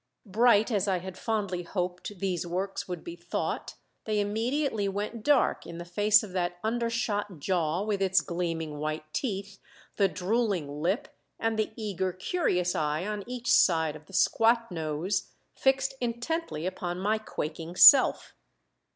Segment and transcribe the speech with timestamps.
[0.25, 5.67] Bright as I had fondly hoped these works would be thought, they immediately went dark
[5.67, 9.59] in the face of that undershot jaw with its gleaming white teeth,
[9.97, 11.07] the drooling lip,
[11.39, 16.99] and the eager, curious eye on each side of the squat nose, fixed intently upon
[16.99, 18.33] my quaking self.